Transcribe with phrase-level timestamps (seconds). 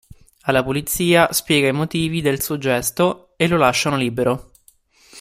[0.45, 4.49] Alla polizia spiega i motivi del suo gesto e lo lasciano libero.